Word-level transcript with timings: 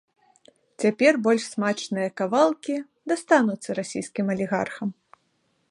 Цяпер 0.83 1.13
больш 1.27 1.43
смачныя 1.55 2.09
кавалкі 2.21 2.75
дастануцца 3.11 3.69
расійскім 3.81 4.25
алігархам. 4.37 4.89